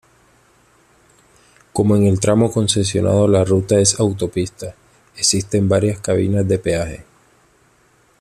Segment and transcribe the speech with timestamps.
[1.73, 4.73] Como en el tramo concesionado la ruta es autopista,
[5.15, 7.05] existen varias cabinas de peaje.